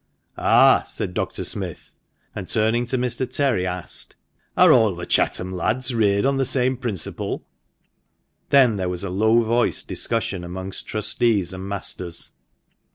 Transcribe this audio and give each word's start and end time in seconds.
"Ah!" 0.39 0.81
said 0.87 1.13
Dr. 1.13 1.43
Smith, 1.43 1.93
and, 2.33 2.49
turning 2.49 2.87
to 2.87 2.97
Mr. 2.97 3.29
Terry, 3.31 3.67
asked, 3.67 4.15
"Are 4.57 4.73
all 4.73 4.95
the 4.95 5.05
Chetham 5.05 5.53
lads 5.55 5.93
reared 5.93 6.25
on 6.25 6.37
the 6.37 6.43
same 6.43 6.75
principle?" 6.75 7.45
Then 8.49 8.77
there 8.77 8.89
was 8.89 9.03
a 9.03 9.11
low 9.11 9.43
voiced 9.43 9.87
discussion 9.87 10.43
amongst 10.43 10.87
trustees 10.87 11.53
and 11.53 11.69
masters. 11.69 12.31